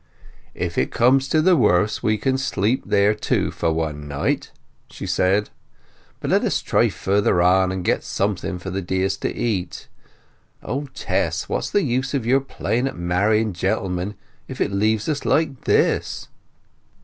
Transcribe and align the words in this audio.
"If 0.55 0.79
it 0.79 0.89
comes 0.91 1.27
to 1.29 1.43
the 1.43 1.55
worst 1.55 2.01
we 2.01 2.17
can 2.17 2.35
sleep 2.39 2.81
there 2.87 3.13
too, 3.13 3.51
for 3.51 3.71
one 3.71 4.07
night," 4.07 4.49
she 4.89 5.05
said. 5.05 5.51
"But 6.19 6.31
let 6.31 6.43
us 6.43 6.63
try 6.63 6.89
further 6.89 7.39
on, 7.39 7.71
and 7.71 7.85
get 7.85 8.03
something 8.03 8.57
for 8.57 8.71
the 8.71 8.81
dears 8.81 9.15
to 9.17 9.31
eat! 9.31 9.87
O, 10.63 10.87
Tess, 10.95 11.47
what's 11.47 11.69
the 11.69 11.83
use 11.83 12.15
of 12.15 12.25
your 12.25 12.39
playing 12.41 12.87
at 12.87 12.97
marrying 12.97 13.53
gentlemen, 13.53 14.15
if 14.47 14.59
it 14.59 14.71
leaves 14.71 15.07
us 15.07 15.23
like 15.23 15.65
this!" 15.65 16.27